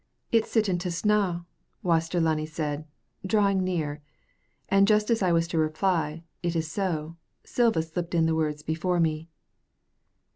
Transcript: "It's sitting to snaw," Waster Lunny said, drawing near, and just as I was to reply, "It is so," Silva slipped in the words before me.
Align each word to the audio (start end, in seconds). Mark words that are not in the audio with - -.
"It's 0.31 0.49
sitting 0.49 0.79
to 0.79 0.89
snaw," 0.89 1.41
Waster 1.83 2.19
Lunny 2.19 2.47
said, 2.47 2.87
drawing 3.23 3.63
near, 3.63 4.01
and 4.67 4.87
just 4.87 5.11
as 5.11 5.21
I 5.21 5.31
was 5.31 5.47
to 5.49 5.59
reply, 5.59 6.23
"It 6.41 6.55
is 6.55 6.67
so," 6.71 7.17
Silva 7.43 7.83
slipped 7.83 8.15
in 8.15 8.25
the 8.25 8.33
words 8.33 8.63
before 8.63 8.99
me. 8.99 9.29